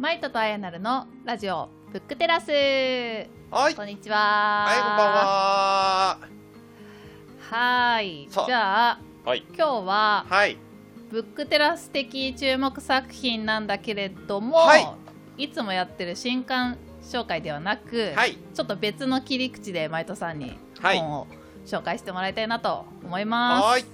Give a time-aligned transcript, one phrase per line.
[0.00, 2.50] マイトとアヤナルのラジオブックテラス
[3.50, 3.74] はい。
[3.74, 6.18] こんにちははい、こんばんは。
[7.50, 9.44] はーいじゃあはい。
[9.54, 10.56] 今日ははい。
[11.10, 14.78] ブックテラス的注目作品なんだけれども、は
[15.36, 18.38] いい、つもやってる新刊紹介ではなく、はい。
[18.54, 21.26] ちょっと別の切り口でマイトさんにはい本を
[21.66, 23.64] 紹介してもらいたいなと思います。
[23.66, 23.84] はい。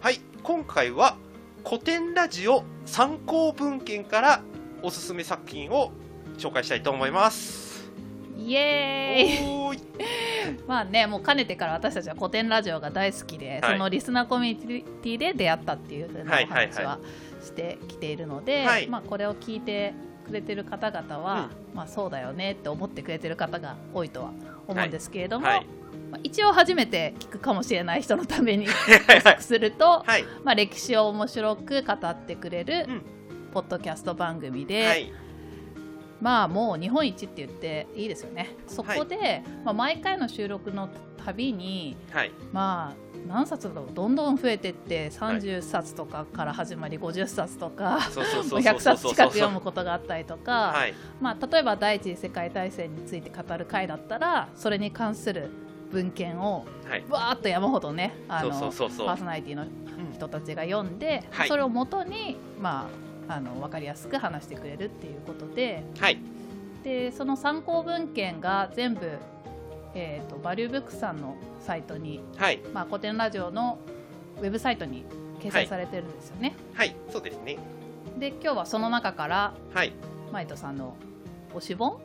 [0.00, 0.20] はい。
[0.42, 1.18] 今回は
[1.66, 4.42] 古典ラジオ参考文献から
[4.82, 5.92] おすすめ作品を
[6.38, 7.90] 紹介したいと思います。
[8.36, 9.80] イエーイ。
[10.66, 16.98] まあねもうかねてから私たちは古典ラジオが大好きで、はいそのリスナーコミュニティで出会ったっていう風なはいお話は
[17.42, 19.94] してきているので、はいまあ、これを聞いて
[20.26, 24.32] くれてる方々は、まあ、そうだよねって思ってくれてる方が多いとは
[24.66, 25.66] 思うんですけれども、はい。
[26.10, 28.66] まあ、一応初めて聞くかもしれない人のために。
[29.40, 30.24] すると、はい。
[30.44, 33.02] まあ、歴史を面白く語ってくれるうん
[33.52, 35.12] ポッドキャスト番組で、はい。
[36.20, 40.88] まあもう日本一って言っていいですよねそこで、まあ、毎回の収録の
[41.24, 42.30] たびにはい。
[42.52, 50.94] まあ何冊だろうどんどん増えてって30冊とかから始まり50冊とか、そうそうもそううそう100冊近く読むことがあったりとか、はい。
[51.20, 55.50] まあ、例えば第一次世界大戦について語る回だったらそれに関する
[55.92, 57.04] 文献をはい。
[57.08, 59.66] わーっと山ほどねパーソナリティの
[60.12, 66.18] 人たちが読んで、はいそれをもとに、まあ、あの分かりやすく話してくれるっていうことではい。
[66.84, 69.18] でその参考文献が全部、
[69.94, 72.60] えー、とバリューブックさんのサイトに、はい。
[72.72, 73.78] まあ、古典ラジオの
[74.38, 75.04] ウェブサイトに
[75.40, 76.54] 掲載されてるんですよね。
[76.74, 76.94] はい。
[77.10, 77.58] そうですね。
[78.18, 79.92] で今日はその中からはい。
[80.32, 80.96] マイトさんの
[81.54, 82.00] 推し本？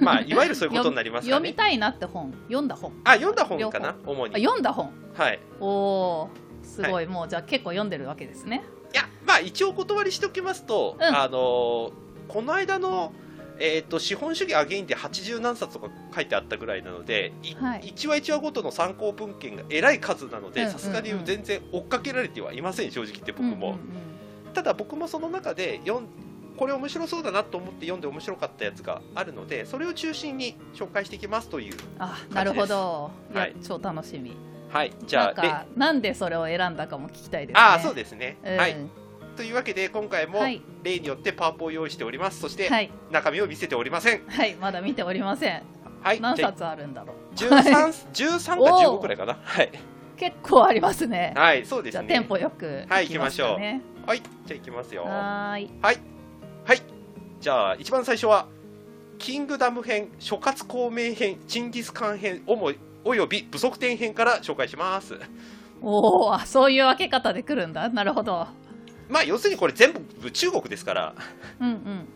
[0.00, 1.32] まあ、いわゆるそういうことになりますかね。
[1.32, 2.32] 読みたいなって本？
[2.48, 2.92] 読んだ本？
[3.04, 4.34] あ、読んだ本かな主あに。
[4.44, 5.40] 読んだ本はい。
[5.60, 8.62] おおーすごい、もうじゃあ結構読んでるわけですね。
[8.92, 11.04] いや、まあ一応お断りしておきますと、うん。
[11.04, 11.92] あのー
[12.30, 13.12] この間の、
[13.58, 17.92] えー、と資本主義アゲインで80何冊とか書いてあったぐらいなので、いはい。
[17.92, 23.68] 1話1話ごとの参考文献がえらい数なのうんうんうんでさすがに全然追っかけられてはいません正直言って僕も、うんうん
[24.46, 24.52] うん。
[24.54, 26.06] ただ僕もその中で読ん
[26.56, 33.56] これ面白そうだなと思って読んで面白かったやつがあるのでそれを中心に紹介していきますというあなるほど、いやはい。
[33.62, 34.36] 超楽しみ
[34.70, 37.60] はいじゃあでなんでそれを選んだかも聞きたいですね。
[37.60, 38.56] ああそうですね、うん。
[38.56, 38.76] はい。
[39.36, 40.62] というわけで今回もはい。
[40.82, 42.40] 例によってパワポを用意しております。
[42.40, 44.22] そしてはい、中身を見せておりません。
[44.28, 45.62] はい、まだ見ておりません。
[46.02, 46.20] はい。
[46.20, 47.34] 何冊あるんだろう。
[47.34, 49.38] 13 13か15くらいかな。
[49.42, 49.70] はい。
[50.16, 51.32] 結構ありますね。
[51.36, 52.06] はいそうですね。
[52.08, 53.82] じゃあテンポよくはいきますかね。
[54.06, 55.04] はいじゃあいきますよ。
[55.04, 55.70] ははーいい。
[57.40, 58.46] じゃあ一番最初は
[59.18, 62.70] キングダム編諸葛孔明編チンギスカン編おも
[63.04, 65.18] および武則天編から紹介します。
[65.82, 67.88] おおそういう分け方で来るんだ。
[67.88, 68.46] なるほど。
[69.08, 71.14] まあ要するにこれ全部中国ですから、
[71.60, 72.08] うんうん。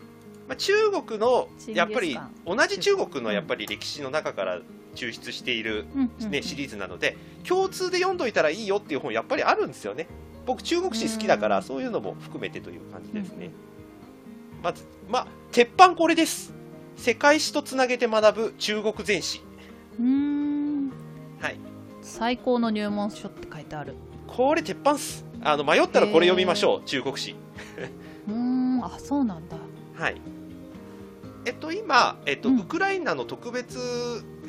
[0.47, 4.61] まあ、中国のやっぱり同じ中国のやっぱり歴史の中から
[4.93, 5.85] 抽出している、
[6.29, 10.07] ね、シリーズなので共通で読んどいたらいいよっていう本やっぱりあるんですよね。
[10.45, 11.63] 僕中国史好きだからうん。
[11.63, 13.51] そういうのも含めてという感じですね、うん
[14.65, 16.51] まずまあ鉄板これです。
[16.97, 19.43] 世界史とつなげて学ぶ中国全史
[22.05, 23.95] 最高の入門書って書いてある。
[24.27, 25.25] これ鉄板っす。
[25.41, 27.35] あの迷ったらこれ読みましょう中国史。
[28.29, 29.57] うーんあそうなんだ。
[29.95, 30.21] はい。
[31.45, 32.59] えっと今、えっとうん。
[32.59, 33.79] ウクライナの特別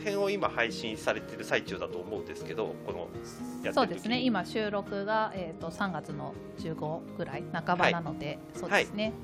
[0.04, 3.08] 編を今配信されてる最中だと思うんですけどこの
[3.72, 4.20] そうですね。
[4.20, 9.14] 今収録が、えー、と3月の15ぐらい半ばなので、そうですね、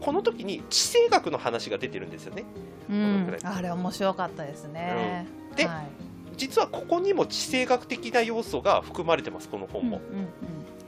[0.00, 2.44] この時に地政学の話が出てるんですよね。
[2.90, 5.56] うん、あれ面白かったですね、うん。
[5.56, 10.28] ではい実はここにも地政学的な要素が含まれてますこの本も、うんうん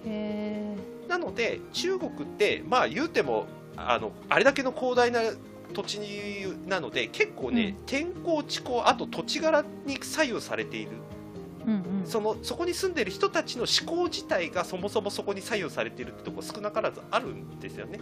[0.05, 0.77] うん、へ
[1.09, 3.47] なので中国ってまあ言うても
[3.77, 5.21] あのあれだけの広大な
[5.73, 5.99] 土地
[6.67, 10.93] なので結構ね、天候地候あと土地柄に左右されている。
[11.67, 12.06] ーうんうん。
[12.06, 17.99] そのそこに住んでる人たちの思考自体がそもそもそこに左右されているってとこ少なからずあるんですよね、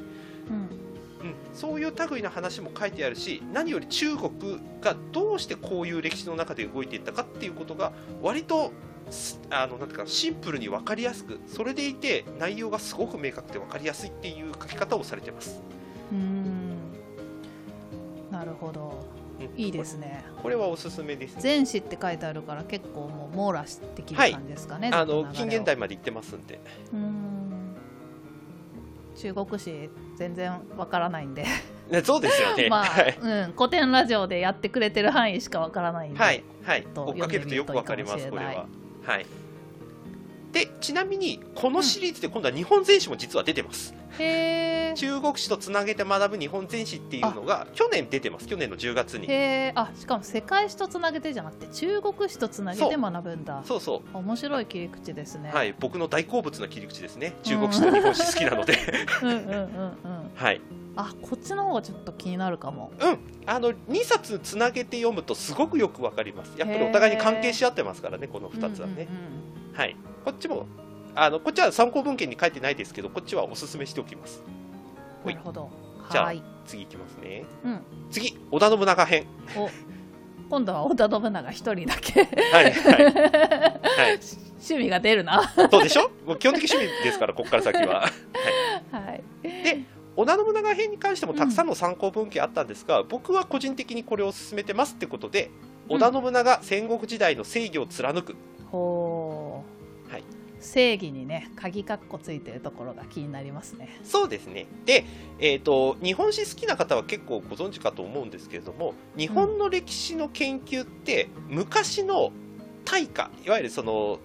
[0.49, 0.84] うん
[1.25, 7.93] うん、そういう類の話も書いてあるし何より中国がどうしてこういう歴史の中で動いていったかっていうことが
[8.23, 8.73] 割と
[9.11, 15.62] すあのなんていうかシンプルに分かりやすくそれでいて内容がすごく明確で分かりやすいっていう書き方をされてます、
[16.12, 16.76] うーん。
[18.31, 19.06] なるほど。
[19.41, 19.61] うん。
[19.61, 20.25] いいですね。
[20.43, 21.37] これはおすすめです。
[21.37, 25.32] ね全史って書いてあるから結構もう網羅してきる感じですかね、あのずっと流れを。
[25.32, 26.61] 近現代まで行ってますんで。
[26.93, 27.35] うーん。
[29.17, 31.45] 中国史全然わからないんで。
[31.91, 32.69] ねそうですよね。
[32.71, 36.83] まあはい、うん、古典ラジオでやってくれてる範囲しかわからないんで、はいはい。
[36.83, 38.67] と追っかけるとよく分かりますこれは。
[39.05, 39.27] はい。
[40.53, 48.47] でちなみにこのシリーズで今度は日本全史も実は出てます中国史とつなげて学ぶ日本全史っていうのが去年出てます。
[48.47, 49.29] 去年の10月に。
[49.75, 53.63] あしかも世界史とつなげてじゃなくて中国史とつなげて学ぶんだ。
[53.65, 55.51] そうそ面白い切り口ですね。
[55.53, 57.35] うはい僕の大好物の切り口ですね。
[57.43, 58.75] 中国史と日本史好きなので。
[59.23, 60.31] うんうんうんうん。
[60.35, 60.61] はい。
[60.97, 62.93] あこっちの方がちょっと気になるかも。
[63.01, 63.19] うん。
[63.47, 66.53] あの2冊つなげて読むとすごくよくわかります。
[66.57, 69.09] やっぱりお互いに関係し合ってますからねこの2つはね、
[69.73, 69.77] うん。
[69.77, 69.97] はい。
[70.25, 70.67] こっちも
[71.17, 74.43] あのこっちは参考文献に書いてないですけどこっちはおすすめしておきます。
[74.47, 74.65] うん
[75.25, 75.71] なるほど。
[76.11, 77.45] じゃあはい次いきますね。
[77.65, 77.81] うん。
[78.11, 79.27] 次織田信長編。
[79.57, 79.71] お
[80.51, 82.25] 今度は織田信長一人だけ。
[82.53, 83.11] はいはい、は
[84.11, 84.21] い、
[84.59, 85.53] 趣味が出るな。
[85.71, 88.11] そうでしょもう基本的趣味ですからここから先は。
[88.93, 89.23] はい。
[89.43, 89.81] で
[90.17, 95.51] 織田信長編に関してもたくさんの参考文献あったんですが、僕は個人的にこれを進めてますってことで
[95.89, 98.37] 織田信長戦国時代の正義を貫く。
[98.71, 99.04] ほう、はい
[100.65, 105.05] 正義にね鍵括弧ついてるところが気になりますねそうですねで、
[105.39, 112.33] えー、と日本史好きな方は結構ご存知かと思うんですけれども日本の歴史の研究って昔の
[112.85, 114.19] 大家いわゆるその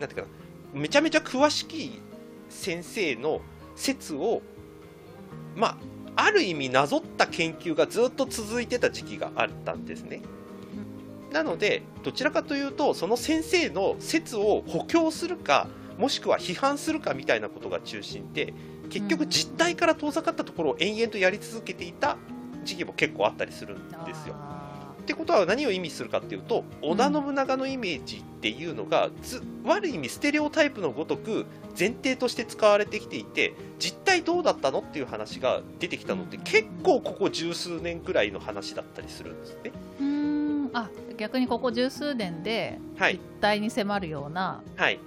[0.00, 0.28] なんていうか
[0.74, 2.00] なめちゃめちゃ詳しい
[2.48, 3.40] 先生の
[3.76, 4.42] 説を
[5.56, 5.76] まあ
[6.16, 10.22] ある意味なぞった研究がずっと続いてた時期があったんですね。
[11.34, 15.66] なのでどちらかというとその先生の説を補強するか
[15.98, 18.54] もしくは批判するかみたいなことが中心で
[18.88, 22.18] 結局実態から遠ざかったところを延々とやり続けていた
[22.64, 24.36] 時期も結構あったりするんですよ。
[24.38, 31.46] あってことは何を意味するかっていうと織田信長のイメージっていうのがず悪い意味ステレオタイプのごとく
[31.78, 39.72] 前提として使われてきていて実態どうだったのっていう話が出てきたのって結構ここ十数年くらいの話だったりするんですね。
[40.00, 40.70] ーうーん。
[40.72, 43.14] あ逆にここ十数年ではい。
[43.14, 44.98] 実態に迫るようなはい。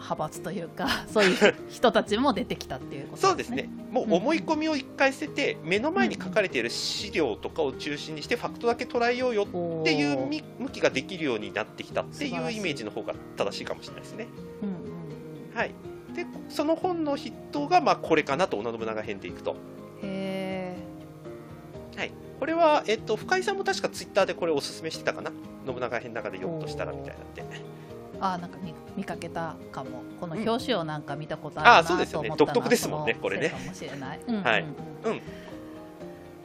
[0.00, 14.26] 派閥というか そういう人たちも出てきたっていうこと そうですね、もう思い込みを一回捨てて、目の前に書かれている資料とかを中心にして、ファクトだけ捉えようよっていうみ向きができるようになってきたっていうイメージの方が正しいかもしれないですね。
[14.62, 15.56] うんうんうん。
[15.56, 15.74] はい、
[16.14, 19.56] でその本の筆頭がまあこれかなと、織田信長編でいくと。
[20.02, 20.76] へ
[21.96, 25.30] はい、これは、えっと、深井さんも確かツイッターでこれおすすめしてたかな、
[25.66, 27.42] 信長編の中で読むとしたらみたいなんで。
[27.42, 27.44] ー
[28.22, 30.02] あなんか見見かけたかも。
[30.20, 32.28] この表紙をなんか見たことああるなうですよね。
[32.28, 34.60] と思った独特ですもんねこれねかもしれない、うんはい。
[34.62, 35.20] う意味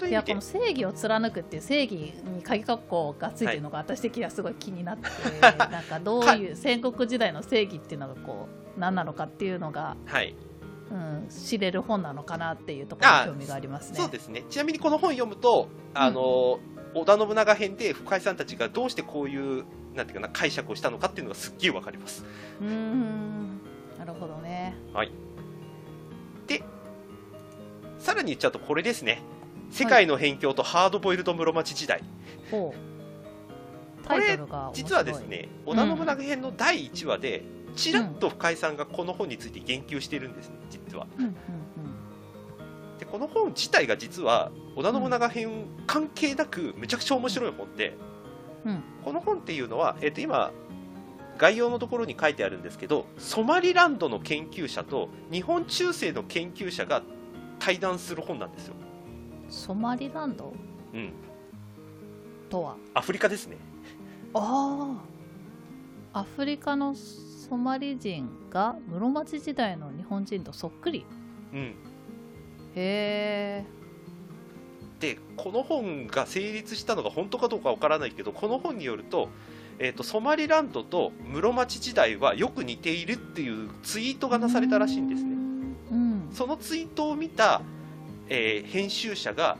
[0.01, 0.09] で。
[0.09, 5.07] いやこの正義を貫くっていう正義に鍵括弧がついてるのが私的にはすごい気になって、
[5.41, 10.35] なんかどういう戦国時代の正義っていうのがこう何なのかっていうのが、はい
[10.91, 13.97] うん、知れる本なのかなっていうところに興味がありますね。
[13.97, 14.43] そうですね。
[14.49, 16.59] ちなみにこの本読むと、あの
[16.93, 19.65] 織田信長編で深井さんたちがどうしてこういう
[19.95, 22.23] なんていうかな解釈をしたのかっていうのがすっげえわかります。
[22.61, 23.59] うーん
[23.97, 24.75] なるほどね。
[27.97, 29.23] さらに言っちゃうとこれですね。
[29.71, 32.03] 世界の辺境とハードボイルド室町時代、
[32.51, 34.07] ほう。
[34.07, 34.83] タイトルが面白い。
[34.83, 37.43] 実はですね織田信長編の第1話で
[37.75, 41.07] ちらっと深井さんがこの本について言及してるんですね実は。
[41.17, 41.35] うんうん
[42.97, 47.97] でこの本自体が実は織田信長編関係なくめちゃくちゃ面白い本で、
[48.63, 48.81] うん。
[49.03, 50.53] この本っていうのは、えっと今
[51.37, 57.03] 概要のところに書いてあるんですけどソマリランドの研究者と日本中世の研究者が
[57.59, 58.75] 対談する本なんですよ、
[59.45, 60.53] うん、ソマリランド？
[60.93, 61.11] うん、
[62.49, 62.77] とは？
[62.93, 63.57] アフリカですね。
[64.33, 64.95] あ
[66.13, 66.95] あアフリカの
[67.47, 71.05] ソマリ人が室町時代の日本人とそっくり。
[71.53, 71.59] うん。
[71.59, 71.73] へ
[72.75, 73.65] え。
[74.99, 79.29] でこの本が成立したのが本当かどうかわからないけどこの本によると,、
[79.77, 85.35] えー、とソマリランドと室町時代はよく似ているっていうツイートがなされたらしいんですね。
[85.91, 86.29] うん。
[86.33, 87.61] そのツイートを見た、
[88.27, 89.57] えー編集者が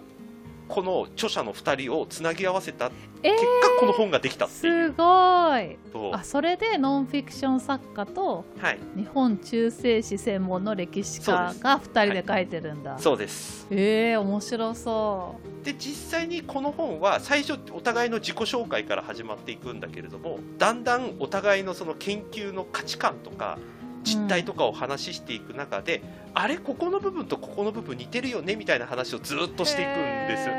[0.68, 2.92] この著者の2人をつなぎ合わせた。
[3.24, 5.78] えー結果この本ができたっていすうごい。
[5.92, 8.80] とあそれでノンフィクション作家とはい。
[8.96, 13.68] 日本中世史専門の歴史家が2人で書いてるんだ、そうです。
[13.72, 23.58] ええ面白そで実際にこの本は最初お互いの自己紹介から始まっていくんだけれどもだんだんお互いのその研究の価値観とか
[24.06, 26.02] 実態とかを話していく中で、
[26.34, 30.50] あれここの部分とここの部分似てるよねみたいな話をずっうとしていくんです。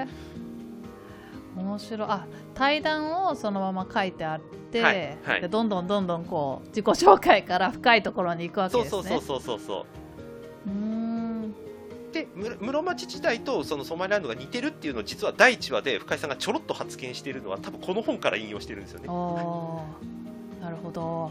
[1.56, 2.08] 面白い。
[2.10, 5.40] あ対談をそのまま書いてあって、はいはい。
[5.40, 8.90] でどんどんどんどんこう自己紹介から深いところに行くわけですね。
[8.90, 9.86] そうそうそうそうそう
[10.66, 10.68] う。
[10.68, 11.54] ーん。
[12.12, 19.06] でむ室町時代とそのソマリランドが似てるっていうのを実は第1話で深井さんがちょろっと発言しているのは多分この本から引用してるんですよね。
[19.08, 21.30] あーなるほど、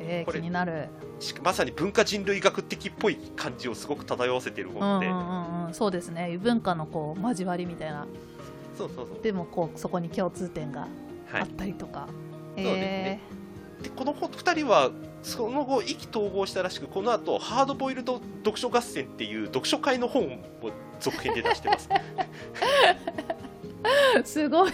[0.00, 0.88] えー、気になる。
[1.42, 6.32] まさに文化人類学的っぽい感じをすごく漂わせてる本で、うんうんうん、そうですね。
[6.32, 8.06] 異文化のこう交わりみたいな。
[8.76, 9.22] そうそうそう。
[9.22, 10.88] でもこうそこに共通点が
[11.32, 12.10] あったりとか、はい、
[12.56, 13.20] えー、そうですね。
[13.82, 14.90] でこの2人は
[15.22, 20.24] その後意気投合したらしくこの後ハードボイルド読書合戦っていう読書会の本
[20.62, 21.88] を続編で出してます。
[24.24, 24.72] すごい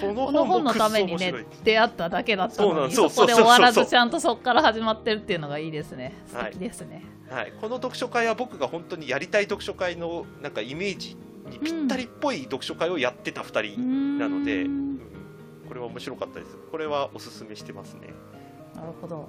[0.00, 6.14] この本のためにね出会っただけだったのにそこで終わらずちゃんとそこから始まってるっていうのがいいですね。
[6.26, 11.16] 素敵ですね、はい、はい、この読書会は僕が本当にやりたい読書会のなんかイメージ
[11.50, 15.00] にぴったりっぽい読書会をやってた2人なので、うん、
[15.68, 16.56] これは面白かったです。
[16.70, 18.12] これはおすすめしてますね。
[18.74, 19.28] なるほど。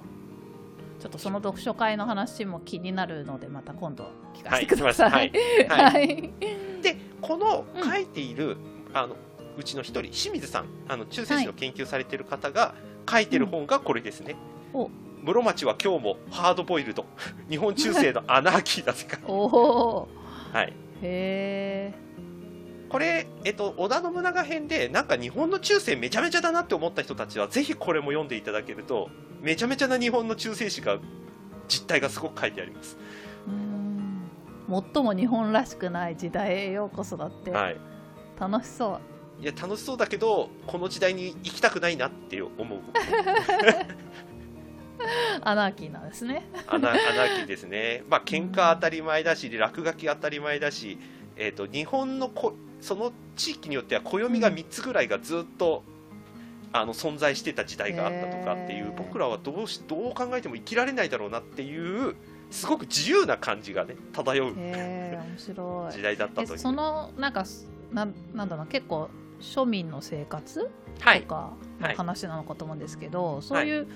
[1.00, 5.10] ちょっとその読書会の話も気になるのでまた今度聞かせてください。
[5.10, 5.30] はい、
[5.68, 5.92] はい。
[5.92, 6.32] はい、
[6.82, 8.56] でこの書いている、
[8.90, 9.16] うん、あの
[9.58, 12.74] うちの一人清水さんあの中世史の研究されている方が
[13.10, 14.36] 書いてる本がこれですね。
[14.72, 14.88] うん、
[15.24, 17.04] 室町は今日もハードボイルド
[17.50, 19.18] 日本中世のアナーキーだぜか。
[19.26, 20.08] おお。
[20.52, 20.68] はい。
[20.68, 20.72] へ
[21.02, 21.94] え。
[22.88, 29.10] これ、えっと、織田信長編で、なんか日本の中世めちゃめちゃだなって思った人たちは、ぜひこれも読んでいただけると、
[29.42, 30.98] めちゃめちゃな日本の中世史が、
[31.68, 32.96] 実態がすごく書いてあります。
[33.46, 33.78] うん
[34.68, 37.76] 最も日本らしくない時代へようこそだって、はい、
[38.38, 42.80] 楽しそういや楽しそうだけどこの時代に行きたくないなって思う。
[45.42, 46.42] アナーキーなんですね。
[46.66, 48.02] アナ アナーキーですね。
[48.08, 50.98] まあ喧嘩当たり前だし落書き当たり前だし、
[51.36, 55.84] えーと、日本のこその地域によっては暦が3つぐらいがずっと
[56.72, 62.14] あの存在してた時代があったとかっていう僕らはどうしどう考えても生きられないだろうなっていう
[62.50, 66.58] すごく自由な感じがね漂う時代だったという。
[66.58, 67.44] そのなんか
[67.92, 69.08] ななんだろう結構
[69.40, 73.86] 庶民の生活とかの話なのかと思うんですけど、はい、そういう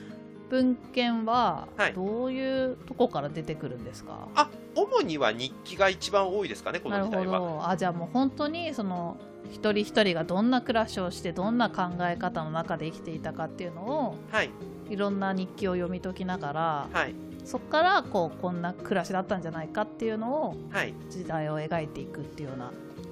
[0.50, 7.70] 文献はどういうとこから出てくるんですか、はい、あ主には日記が一番多いですかねこの時代は。
[7.70, 9.16] あじゃあもう本当にその
[9.50, 14.50] 一人一人がどんな暮らしをしてどんな考え方の中で生きていたかっていうのを、はい、
[14.90, 22.70] いろんな日記を読み解きながら、はい、そこからこうこんな暮らしだったんじゃないかっていうのを、はい、時代を描いていくっていうような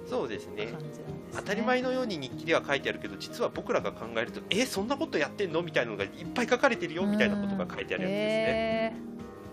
[0.08, 0.72] そうですね、ね、
[1.34, 5.62] 当たり前のように日記では書いてあるけど実は僕らが考えるとえそんなことやってんの？
[5.62, 8.16] みたいなのがいっぱい書かれてるよみたいなことが書いてあるやつです
[8.52, 8.96] ね。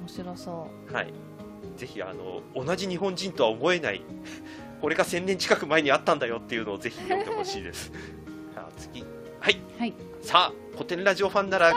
[0.02, 1.14] 面白そう、はい、
[1.76, 4.02] ぜひあの同じ日本人とは思えない
[4.82, 7.92] これが1000年近く前にあったんだよっていうのをぜひ読んでほしいです。
[8.56, 9.04] さあ次。
[9.40, 11.74] はい、はい、さあ古典ラジオファンなら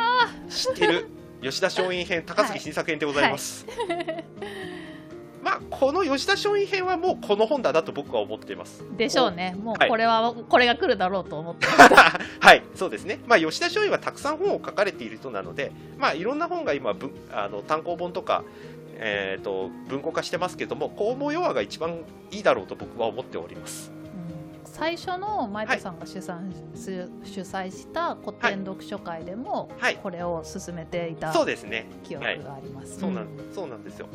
[0.49, 1.09] 知ってる
[1.43, 3.67] 吉田松陰編高杉新作編でございます。
[3.67, 4.30] はいはい
[5.43, 8.85] まあ、この吉田松陰編はもうこの本だなと僕は思っています。
[8.97, 9.57] でしょうね。
[9.63, 11.67] もうこれは、はい、これが来るだろうと思って
[12.41, 13.21] はい、そうですね。
[13.27, 16.95] まあ、吉田松陰はたくさん本を書かれている人なので、まあ、いろんな本が今、
[17.33, 18.45] あの単行本とか、
[18.97, 23.91] えーと、文庫化してますけども、公募弱が一番いいだろうと僕は思っております。
[24.65, 26.41] 最初の前田さんが主催,、
[26.75, 29.71] 主催した古典読書会でも、
[30.03, 32.99] これを進めていたそうですね記憶があります。
[32.99, 34.07] そうなんそうなんですよ。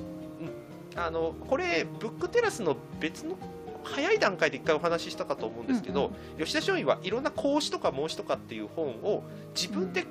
[0.96, 3.38] あのこれブックテラスの別の
[3.84, 9.24] 早い段階で一回お話ししたかと思うんですけど、うんうん、吉田松陰はいろんな孔子とか孟子とかっていう本を
[9.54, 10.06] 自分で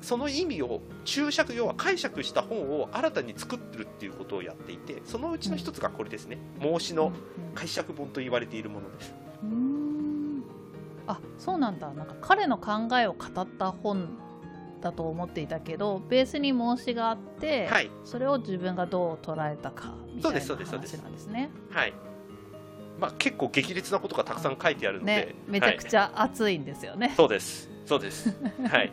[0.00, 6.38] その意味を注釈要は解釈した本を新たに作ってるっていうことをやっていてそのうちの一つがこれですね。
[6.58, 7.12] 孟子の
[7.54, 9.14] 解釈本と言われているものです。
[9.44, 10.42] うん。
[11.06, 11.78] あそうなん。
[11.78, 12.06] だなん。
[12.06, 14.08] か彼の考えを語った本
[14.82, 21.50] だと思っていたけどベースに申しがあって、はい、それを自分がどう捉えたかみたいな話なんですね。
[21.70, 21.94] はい。
[22.98, 27.08] まあ、結構激烈なことがたくさん書いてあるので、ね、めちゃくちゃ熱いんですよね。
[27.08, 28.36] はい、そうですそうです。
[28.68, 28.92] はい。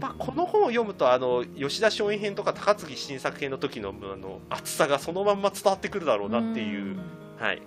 [0.00, 6.98] まあ、この本を読むとあの吉田松陰編とか高槻新作編の時のあの熱さがそのまんま伝わってくるだろうなっていう。
[7.38, 7.62] はい、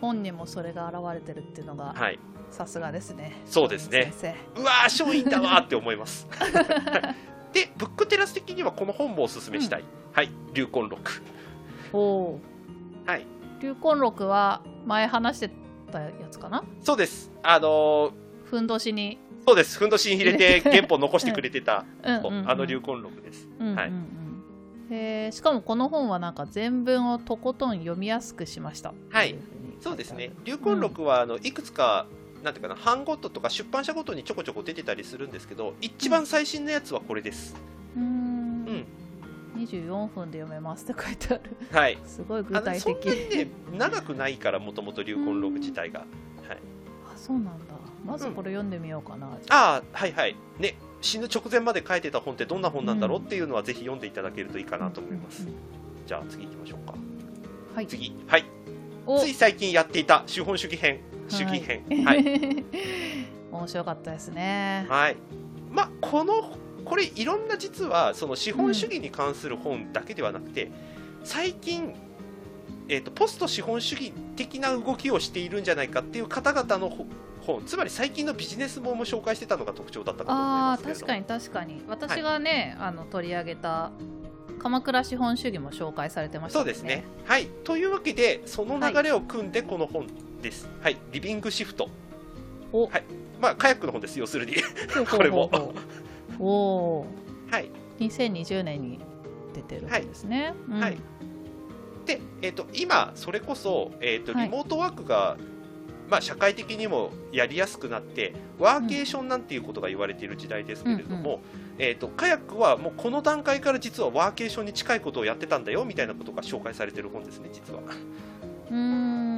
[0.00, 2.18] 本にもそれが現れてるっていうのが、はい、
[2.50, 3.40] さすがですね。
[3.46, 4.12] そうですね。
[4.56, 6.26] うわー松陰だわって思います。
[7.52, 11.22] でブックテラス的にはこの本もおすすめしたい、うん、はい流魂録。
[11.92, 12.40] おお
[13.06, 13.26] はい。
[13.60, 15.50] 流魂録は前話して
[15.90, 16.64] たやつかな？
[16.82, 17.30] そうです。
[17.42, 18.12] あのー、
[18.44, 19.18] ふんどしに。
[19.46, 19.78] そうです。
[19.78, 22.20] ふんどしに入れて 原本残してくれてた、あ
[22.54, 23.92] の流魂録です、うんうんうん、はい。
[24.92, 28.92] えしかもこの本はなんか全文をとことん読みやすくしました。
[29.10, 29.36] はい。
[29.80, 30.32] そうですね。
[30.44, 32.06] 流魂録はあのいくつか
[32.42, 37.54] なんていうかな版ごととか出版社ごとにちょこちょこ出てたりするんですけど一番最新のやつはこれです。
[37.96, 38.02] うん。
[38.02, 38.86] うん。
[39.56, 41.56] 24分で読めますって書いてある。
[41.72, 41.98] はい。
[42.06, 42.82] すごい具体的。
[42.82, 46.00] そんなにね長くないからもともと流魂録自体が。
[46.00, 46.06] は
[46.54, 46.58] い。
[47.12, 47.74] あそうなんだ。
[48.04, 49.38] まずこれ読んでみようかな、うん、あ。
[49.50, 50.36] あはいはい。
[50.58, 55.46] ね死ぬ直前まで書いてた本ってどんな本なんだろうっていうのはぜひ読んでいただけるといいかなと思います、
[56.06, 56.94] じゃあ次行きましょうか。
[57.74, 57.86] はい。
[57.86, 58.14] 次。
[58.26, 58.44] はい。
[59.18, 61.84] つい最近やっていた資本主義編主義編。
[62.04, 62.24] はい、
[63.52, 64.86] 面白かったですね。
[64.88, 65.16] はい。
[65.70, 70.72] まあこのこれいろんな実はその資本主義に関する本だけではなくて、うん、
[71.24, 71.94] 最近
[72.92, 76.88] えーと、ポスト資本主義的な動きをしているんじゃないかっていう方々の
[77.40, 81.82] 本つまり最近のビジネス本も紹介してたのが特徴だったかと思います確かに確かに。
[81.88, 83.92] 私がね、はい、あの取り上げた
[84.58, 87.04] 鎌倉資本主義も紹介されてました、ね、そうですね。
[87.24, 87.46] はい。
[87.64, 90.06] というわけでその流れを組んでこの本
[90.40, 91.88] です、はい、はい、リビングシフト。
[92.72, 92.86] お。
[92.86, 93.04] はい。
[93.40, 94.54] まあカヤックの本です要するに。
[95.10, 95.50] これも。
[96.38, 97.06] おお
[97.50, 97.70] はい。
[97.98, 98.98] 2020年に
[99.54, 100.80] 出てるんですね、はい、うん。
[100.80, 100.98] はい。
[102.06, 111.40] で、えーと、今、それこそ、えーと、リモートワークが、はい、まあ、社会的にもやりやすくなってワーケーションなんていうことが言われている時代ですけれども、
[111.78, 117.80] うん、えーと、カヤックはもうこの段階から実はワーケーションに近いことをやってたんだよみたいなことが紹介されている本ですね、実は。
[118.70, 119.29] うん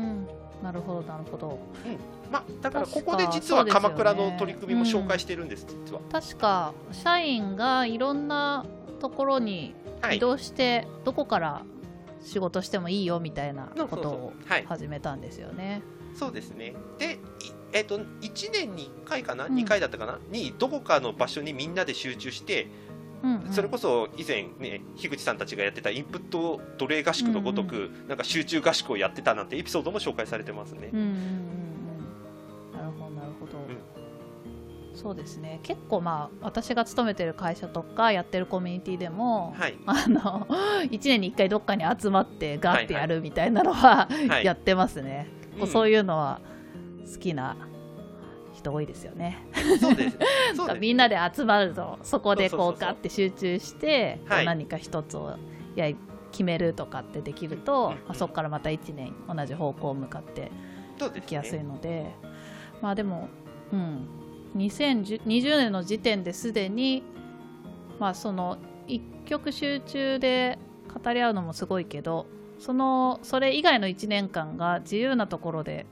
[0.62, 1.98] なるほどなるほど、うん。
[2.30, 6.00] まあ、だからここで実は鎌倉の取り組みも紹介してるんです、実は。
[6.10, 8.64] 確か社員がいろんな
[9.00, 9.74] ところに
[10.12, 11.62] 移動して、どこから
[12.24, 14.32] 仕事してもいいよみたいなことを
[14.66, 15.82] 始めたんですよね。
[16.14, 16.74] そうですね。
[16.98, 17.18] で、
[17.72, 20.18] えーと、1年に1回かな、うん、2回だったかな？
[20.30, 22.68] にどこかの場所にみんなで集中して、
[23.22, 30.90] うんうん、それこそ以前ね樋口さんたちがやってたインプット奴隷合宿のごとく、うんうん、なんか集中合宿をやってたなんてエピソードも紹介されてますね。
[30.92, 31.62] うんうんうん
[34.94, 35.60] そうですね。
[35.62, 46.40] 結構まあ私が勤めてる会社とかやってるコミュニティでも、はい、 あの1年に1回どっかに集まってガッてやるみたいなのは、はいはい、やってますね、はい、そういうのは
[47.12, 47.56] 好きな
[48.62, 49.38] 人多いですよね。
[49.80, 50.18] そうです。
[50.80, 55.36] みんなで集まるとそこでこうガッて集中して何か一つを
[55.76, 55.92] や
[56.30, 60.50] 決めるとかってできると、まあ、そこからまた1年同じ方向向かって
[61.16, 62.16] いきやすいので、ね、
[62.80, 63.28] まあでも
[63.72, 64.08] うん。
[64.56, 67.02] 2020年の時点ですでに、
[67.98, 70.58] まあ、その一極集中で
[71.02, 72.26] 語り合うのもすごいけど
[72.58, 75.86] そのそれ以外の1年間が自由なところで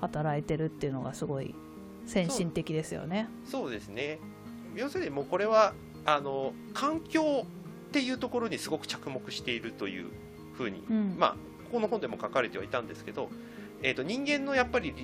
[0.00, 1.54] 働いてるっていうのがすごい
[2.06, 3.28] 先進的ですよね。
[3.44, 4.18] そうですね
[4.74, 7.46] 要するにもうこれはあの環境
[7.88, 10.06] っていうところにすごく着目しているという
[10.54, 11.30] ふうに、うん、まあ
[11.64, 13.30] ここの本でも書かれてはいたんですけど、
[13.82, 14.94] えーと人間のやっぱり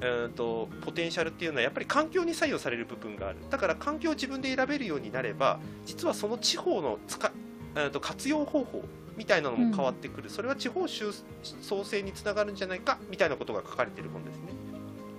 [0.00, 7.32] うんとポテンシャルっていうのはやっぱり環境に左右される部分があるだから環境を自分で選べるようになれば実はその地方の使
[7.76, 8.82] うんと活用方法
[9.16, 14.45] みたいなのも変わってくる、うん、それは地方創生につながるんじゃないかみたいなことが書かれている本ですね。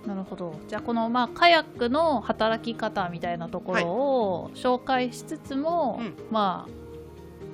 [0.08, 0.56] なるほど。
[0.70, 6.72] じゃあこの、まあ、カヤックの働き方みたいなところを紹介しつつも、はいうん、まあ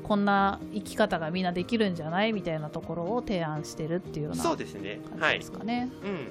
[0.08, 5.80] こんな生き方がみんなできるんじゃないみたいなところを提案してるっていうような感じですかね。
[5.80, 6.18] はい、うん。
[6.20, 6.28] へ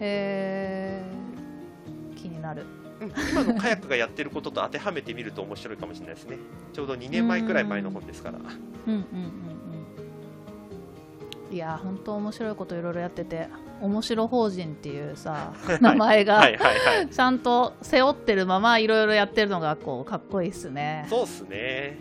[0.00, 1.04] え
[2.14, 2.64] 気になる、
[3.00, 6.36] うん、今のカヤックがやってることと当てはめてみると面白いかもしれないですね。
[6.72, 8.38] ちょうど2年前くらい前の本ですから。
[8.38, 8.44] うん。
[8.44, 8.52] うん
[8.86, 9.04] うん
[11.50, 11.54] うん。
[11.54, 13.48] いや本当面白いこといろいろやってて
[13.82, 16.42] 面白法人っていうさ名前が
[17.10, 21.06] ちゃんと背負ってるままいろいろやってるのがこうかっこいいっすね。
[21.10, 21.98] そうっすね、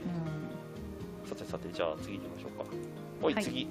[1.23, 2.65] うん、さてさてじゃあ次行きましょうか。
[3.23, 3.67] おい、はい、次。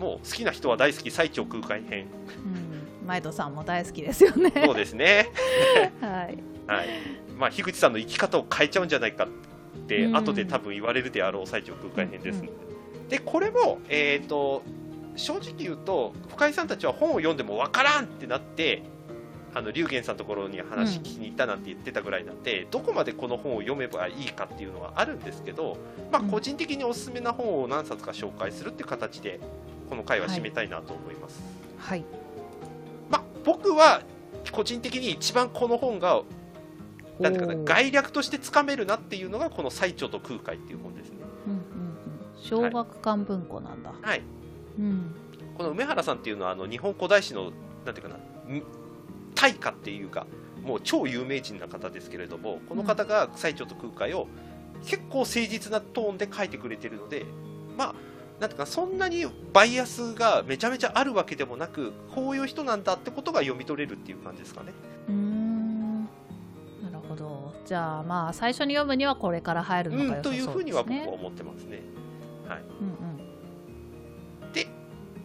[0.00, 2.06] もう好きな人は大好き最長空海編、
[3.02, 3.06] うん。
[3.06, 4.50] マイドさんも大好きですよね。
[4.64, 5.28] そうですね。
[6.00, 6.38] はい。
[6.66, 6.88] はい。
[7.36, 12.42] まあ、樋口さんの生き方を変えちゃうんじゃないかって、うん、後で多分言われるであろう最長空間編です。
[12.42, 14.62] うん、で、これも、えっ、ー、と、
[15.18, 18.82] 正直言うと、深井さんたちは本を読んでもわからんってなって、
[19.54, 25.78] あの龍玄さんのところに話聞きに行ったなんて言ってたぐらいなんで、うん、どこまでこの本を読めばいいかっていうのはあるんですけど、
[26.12, 29.40] まあ、個人的におすすめな本を何冊か紹介するっていう形で
[29.88, 31.42] この回は締めたいなと思います。
[31.78, 32.18] はい、はい
[33.48, 34.02] 僕は
[34.52, 36.22] 個人的に一番この本が
[37.18, 41.16] なんていうかな概略としてつかめるなっていうのがこの「最澄と空海」っていう本ですね。
[41.46, 41.62] うんうんうん、
[42.36, 43.94] 小学館文庫なんだ。
[44.02, 44.22] はい。
[44.78, 45.14] うん、
[45.56, 47.52] この梅原さんっていうのはあの日本古代史の
[47.84, 48.16] なんていうかな
[49.34, 50.26] 大家っていうか
[50.62, 54.26] もう超有名人な方ですけれどもこの方が「最澄と空海」を
[54.84, 57.24] 結構誠実なトーンで書いてくれてるので
[57.76, 57.94] まあ
[58.40, 64.72] なんていうかそんなにバイアスがめちゃめちゃあるわけでもなくこういう人なんだってことが読み取れるっていう感じですかね。
[65.08, 66.04] うん。
[66.04, 67.52] なるほど。
[67.66, 70.16] じゃあまあ最初に読むにはこれから入るのが、ね。
[70.16, 71.80] うん、というふうには僕は思ってますね。
[72.46, 72.62] はい。
[72.80, 73.07] うんうん、で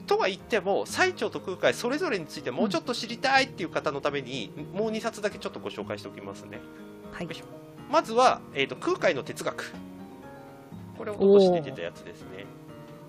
[0.05, 6.59] とは言っても最澄と空海それぞれについてもうちょっと知りたいっていう方のために、うん、もう2冊だけちょっとご紹介しておきますね。
[7.11, 7.29] はい。
[7.89, 9.73] まずは、えーと、空海の哲学。
[10.97, 12.45] これを残して出たやつですね。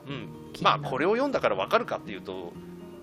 [0.08, 0.28] うん。
[0.62, 2.52] まあこれを読んだから分かるかっていうと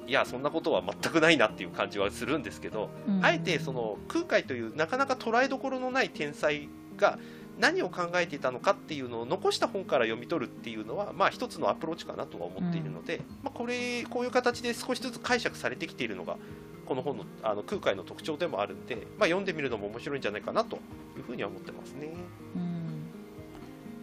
[0.08, 7.20] いやそんなことは全くないなっていう感じはするんですけど、うん、あえてその空海というなかなか捉えどころのない天才が
[7.60, 16.38] 何を考えていたのかっていうのを残した本から読み取るっていうのは、まあ、一つのアプローチかなとは思っているので、うん、まあ、これこういう形で少しずつ解釈されてきているのが
[16.86, 20.78] この本のあの空海の特徴でもあるんで、まあ、読んでみるのも面白いんじゃないかなと
[21.18, 22.14] いうふうには思ってますね。
[22.56, 22.82] うん。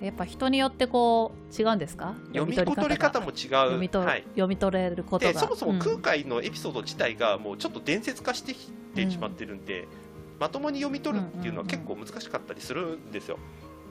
[0.01, 2.15] やっぱ人によってこう違うんですか？
[2.33, 3.35] 読み取り方も違う。
[3.35, 5.39] 読み,、はい、読み取れることが。
[5.39, 9.89] そもそも空海のエピソード自体がもうちょっと伝説化してきてしまってるんで、うん、
[10.39, 13.39] まともに読み取るっていうのは結構難しかったりするんですよ。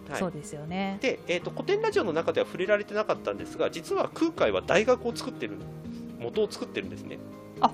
[0.09, 0.99] はい、そうですよね。
[1.01, 5.57] で、えーと、古典ラジオの中では触れられてなかったんですが実は空海は大学を作ってる
[6.19, 7.19] 元を作ってるんですね。
[7.59, 7.71] あ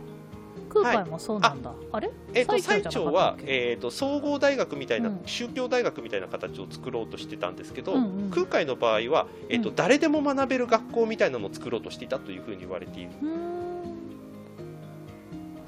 [0.69, 2.09] 空海もそうなんだ、はい、あれ？
[2.33, 13.11] えっ、ー、と最長は、えーと、総合大学みたいな、うん、宗教大学みたいな形を作ろうとしてたんですけど、うんうん、空海の場合は、えーと、うん、誰でも学べる学校みたいなのを作ろうとしていたというふうに言われている。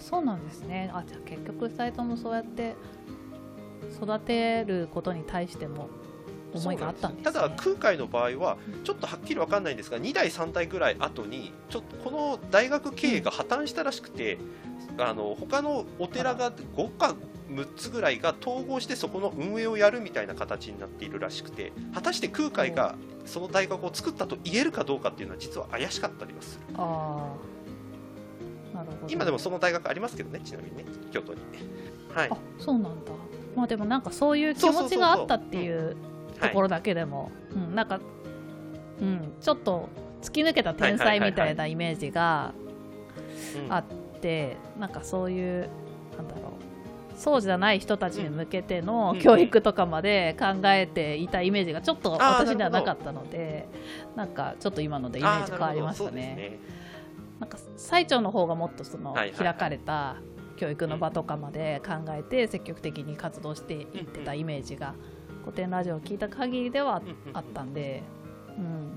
[0.07, 0.91] そうなんですね。
[0.93, 2.75] あじゃあ結局2人ともそうやって
[3.99, 5.89] 育てることに対しても
[6.53, 14.37] 思いがあったんです、ね、ただ空海の場合はちょっとはっきり分かんないんですが2代3代ぐらい後にちょっとこの大学経営が破綻したらしくて、
[14.95, 17.15] うん、あの他のお寺が5か
[17.49, 26.75] 6つぐらいが統合してそこの運営をやるみたいな形になっているらしくて果たして空海がその大学を作ったと言えるかどうかっていうのは実は怪しかったりはする
[29.07, 31.41] 今でもその大学ありますけどねちなみにね京都に。
[32.13, 32.29] はい。
[32.31, 33.11] あそうなんだ。
[33.55, 35.95] まあでもなんかそういう気持ちがあったっていう
[36.41, 37.31] ところだけでも、
[37.73, 37.99] なんか、
[38.99, 39.89] うん、ちょっと
[40.21, 42.53] 突き抜けた天才みたいなイメージが
[43.69, 43.83] あっ
[44.19, 45.69] て、なんかそういう
[46.17, 46.65] なんだろう。
[47.17, 53.69] そうじゃない人たちに向けての教育とかまで考えていたイメージがちょっと私にはなかったので
[54.17, 56.59] なんかちょっと今のでイメージ変わりましたね。
[57.39, 60.17] なんか最長の方がもっとその開かれた
[60.57, 64.95] 教育の場とかまで考えて積極的に活動していってたイメージが
[65.41, 67.01] 古典ラジオを聞いた限りでは
[67.33, 68.03] あったんで、
[68.57, 68.91] うん、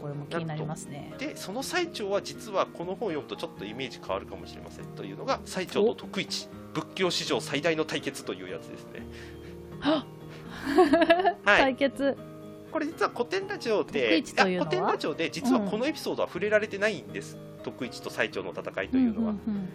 [0.00, 1.12] これも気になりますね。
[1.18, 6.48] でその最澄は実はこの本を読むとちょっとイメージ変わるかもしれませんというのが最澄と徳一。
[6.72, 9.02] 仏教史上最大の対決というやつですね。
[9.80, 10.06] は
[11.44, 12.16] はい、対決
[12.72, 19.68] これ実は古典ラジオで古典ラジオで実はこのエピソードは触れられてないんです、うん、徳一と最澄の戦いというのは、うんうんうん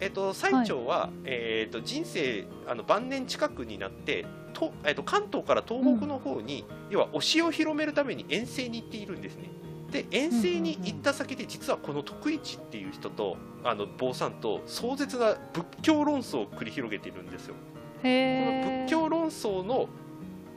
[0.00, 9.50] えっと、最澄は、はい、えっと、人生あの晩年近くになってと、えっと、関東から東北の方に、うん、要は推しを広めるために遠征に行っているんですね。
[9.90, 17.54] で遠征に行った先で実はこの徳一っていう人とあの坊さんと壮絶な仏教論争を繰り広げているんですよ。
[17.54, 19.88] この仏教論争の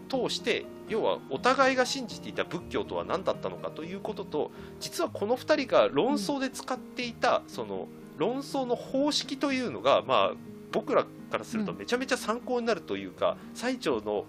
[0.10, 4.52] 通して要はお互いが信じていた仏教とは何だったのかということと
[4.82, 10.34] 実はこの2人が論争で使っていた、その論争の方式というのが、まあ、
[10.74, 14.26] 僕らからするとめちゃめちゃ参考になるというか、うん、最長の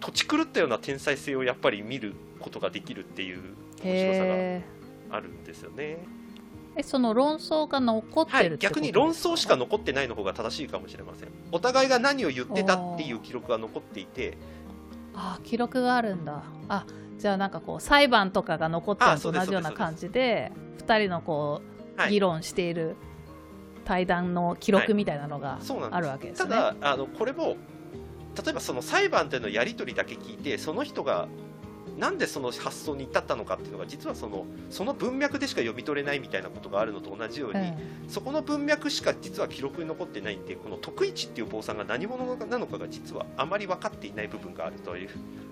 [0.00, 4.24] 土地狂ったような天才性をやっぱり見ることができるっていう面白さ
[5.10, 5.98] があるんですよね。
[6.74, 11.28] えその論争が残ってる、はい、逆に論争しか残ってないの方が正しいかもしれません。
[11.52, 14.38] お互いが何を言ってたっていう記録が残っていて
[15.14, 16.42] あ記録があるんだ。
[16.68, 16.86] あ
[17.18, 21.62] じゃあなんかこう裁判とかが残ってると同じような感じで2人のこ
[22.06, 22.96] う議論している
[23.84, 25.60] 対談の記録みたいなのが
[25.92, 27.56] あるわけですね、はい、ただあのこれも
[28.44, 31.28] 例えばその裁判でのやり取りだけ聞いてその人が
[31.98, 37.72] なんでその発想に至ったのかっていうのが実はそのその文脈でしか読み取れないみたいなことがあるのと同じように、
[38.08, 45.08] そこの文脈しか実は記録に残ってないんでこの徳一っていう坊さんが何者なのかが実はあまり分かっていない部分があるという。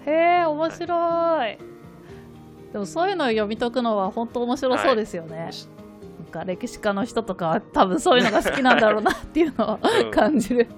[0.07, 1.59] へえ面白い、はい、
[2.73, 5.81] でもそういうのを読み解くのは本当面白そうですよね、はい。
[6.31, 9.79] か歴史家の人とかは多分そういうのが好きなんだろうなっていうのを
[10.11, 10.69] 感じる、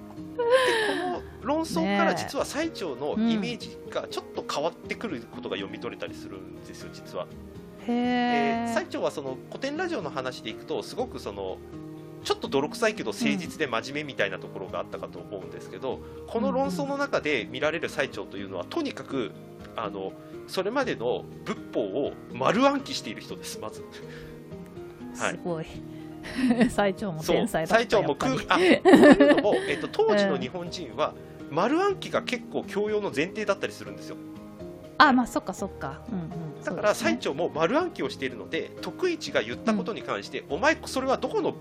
[1.43, 7.27] 論争から実は最澄のイメージがちょっと変わってくることが読み取れたりするんですよ実は。
[7.85, 11.57] へ最澄はその古典ラジオの話でいくとすごくその
[12.23, 19.31] ちょっと泥臭いけど誠実で真面目みたいなところがあったかと思うんですけど、この論争の中で見られる最澄というのはとにかく
[19.75, 20.13] あの
[20.47, 23.83] それまでの仏法を丸暗記している人ですまず。
[25.13, 25.65] すごい。
[26.69, 31.13] 最長も天才だった最長も空あいうのも、えっと、当時の日本人は
[31.53, 34.17] 丸暗記が結構教養の前提だったりするんですよ。
[34.97, 41.55] あまあそっかそっか、うんうん、だから最長も丸暗記をしているので徳一が言ったことに関して、うん、お前それはどこの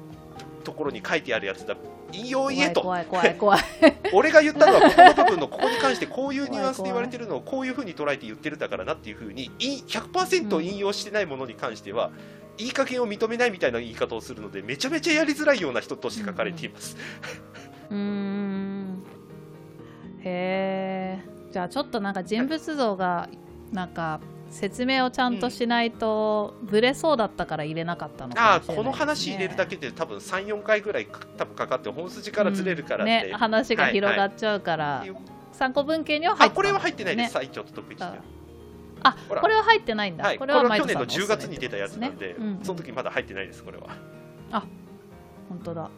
[0.64, 1.76] ところに書いてあるやつだ。
[2.12, 2.82] 引用言えと。
[2.82, 3.62] 怖い怖い怖い
[4.12, 12.10] 俺が言ったのはここの部分のここに関してこういうニュアンスで言われてるのをこういうふうに捉えて言ってるんだからなっていうふうに100%引用してないものに関しては、
[12.58, 16.96] いい加減を認めないみたいな言い方をするのでめちゃめちゃやりづらいような人として書かれています。
[17.90, 18.41] うん
[20.24, 23.28] へえじゃあちょっとなんか人物像が
[23.72, 31.08] なんか説明をちゃんとしないと、ぶれそうだったから入れなかったのかもしれない、ね、あこの話入れるだけで多分34回ぐらい
[31.38, 35.10] 多分かかって本筋からずれるからって、うん、ね、話が広がっちゃうから、はい。
[35.10, 35.20] はい、
[35.52, 38.02] 参考文献には入ってこれは入ってないです、最長と特一
[39.04, 43.86] あこれは入ってないんだ、はい、これは去年の10月に出たやつなんで、うん、その時まだ入ってないですこれは。
[44.52, 44.64] あ
[45.48, 45.90] 本当だ、は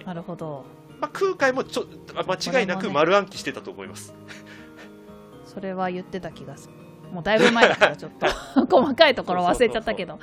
[0.00, 0.64] い、なるほど、
[1.04, 4.16] まあ、空海もちょ間違いなく丸暗記してたと思います、ね、
[5.44, 6.74] それは言ってた気がする。
[7.12, 8.26] もうだいぶ前だからちょっと。
[8.80, 10.18] 細かいところ忘れちゃったけど。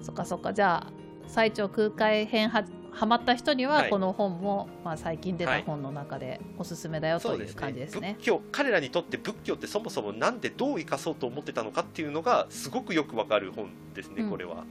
[0.00, 0.52] そっかそっか。
[0.52, 0.92] じゃあ
[1.26, 8.00] 最長空海編ははまった人にはこの本も、まあ、最近出た本の中でおすすめだよという感じですね。
[8.00, 14.64] はい、仏教彼らにとって仏教ってそもそもなんでどう生かそうと思ってたのかっていうのがすごくよくわかる本ですね、うん、これは。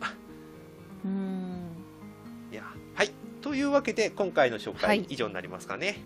[1.04, 1.84] うん。
[2.52, 2.81] いやはい
[3.42, 6.04] というわけで今回の紹介以上になりますかね。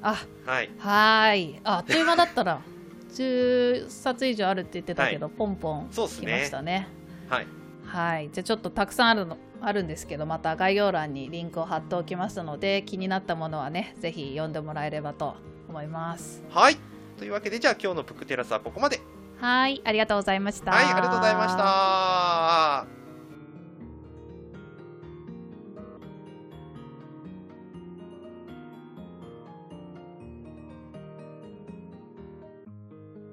[0.00, 2.60] はい、あはいはいあっという間だったら
[3.14, 6.72] 10冊以上あるって言ってたけど、はい、ポンポン来ましたね。
[6.80, 6.88] ね
[7.28, 7.46] はい、
[7.86, 15.36] はい、じゃあちょっとたくさんあるのあるんですけどまた概要欄にリンクを貼っておきますので気になったものはねぜひ読んでもらえればと
[15.68, 16.42] 思います。
[16.50, 16.76] はい
[17.18, 19.00] というわけでじゃあ今日のブックテラスはここまで。
[19.40, 20.72] はいありがとうございました。
[20.72, 23.03] はいありがとうございました。